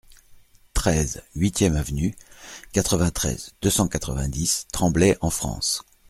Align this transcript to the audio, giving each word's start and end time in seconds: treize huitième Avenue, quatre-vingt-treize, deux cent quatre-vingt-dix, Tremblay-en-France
treize 0.73 1.21
huitième 1.35 1.75
Avenue, 1.75 2.15
quatre-vingt-treize, 2.71 3.51
deux 3.61 3.69
cent 3.69 3.87
quatre-vingt-dix, 3.87 4.65
Tremblay-en-France 4.73 5.85